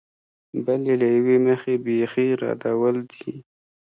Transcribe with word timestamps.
بل 0.65 0.81
یې 0.89 0.95
له 1.01 1.07
یوې 1.15 1.37
مخې 1.45 1.73
بېخي 1.85 2.27
ردول 2.41 2.95
دي. 3.11 3.31